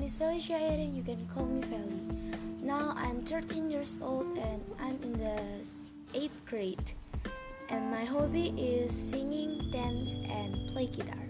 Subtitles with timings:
[0.00, 0.96] name is Felicia Erin.
[0.96, 2.62] You can call me Feli.
[2.62, 6.92] Now I'm 13 years old and I'm in the 8th grade.
[7.68, 11.29] And my hobby is singing, dance, and play guitar.